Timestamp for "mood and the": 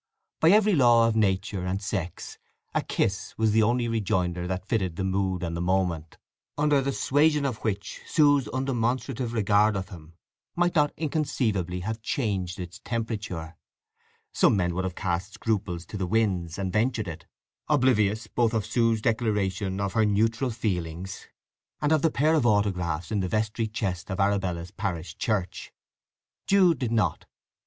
5.03-5.61